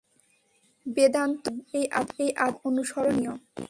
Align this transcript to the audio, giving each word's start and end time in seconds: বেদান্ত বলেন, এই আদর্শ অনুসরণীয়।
বেদান্ত 0.85 1.43
বলেন, 1.47 1.59
এই 1.77 1.85
আদর্শ 2.37 2.59
অনুসরণীয়। 2.69 3.33